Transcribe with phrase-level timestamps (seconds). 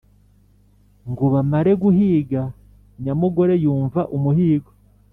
[1.09, 2.43] Ngo bamare guhiga
[3.03, 4.71] nyamugore yumva umuhigo.